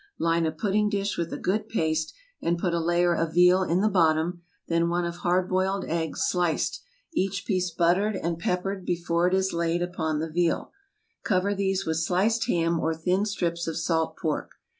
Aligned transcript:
Line 0.17 0.47
a 0.47 0.51
pudding 0.51 0.89
dish 0.89 1.15
with 1.15 1.31
a 1.31 1.37
good 1.37 1.69
paste 1.69 2.11
and 2.41 2.57
put 2.57 2.73
a 2.73 2.79
layer 2.79 3.13
of 3.15 3.35
veal 3.35 3.61
in 3.61 3.81
the 3.81 3.87
bottom; 3.87 4.41
then 4.67 4.89
one 4.89 5.05
of 5.05 5.17
hard 5.17 5.47
boiled 5.47 5.85
eggs 5.85 6.23
sliced, 6.23 6.81
each 7.13 7.45
piece 7.45 7.69
buttered 7.69 8.15
and 8.15 8.39
peppered 8.39 8.83
before 8.83 9.27
it 9.27 9.35
is 9.35 9.53
laid 9.53 9.83
upon 9.83 10.17
the 10.17 10.27
veal; 10.31 10.71
cover 11.23 11.53
these 11.53 11.85
with 11.85 11.97
sliced 11.97 12.47
ham 12.47 12.79
or 12.79 12.95
thin 12.95 13.27
strips 13.27 13.67
of 13.67 13.77
salt 13.77 14.17
pork. 14.17 14.53